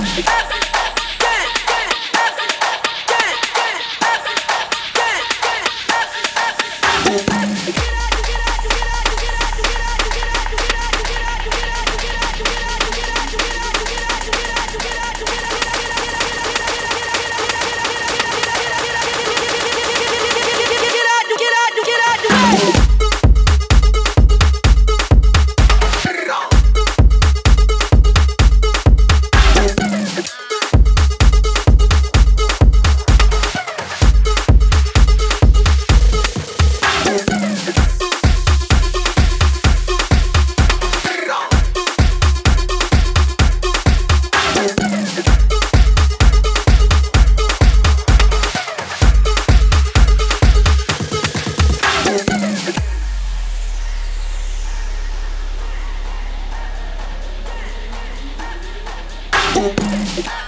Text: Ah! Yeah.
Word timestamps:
Ah! 0.00 0.47
Yeah. 59.58 60.47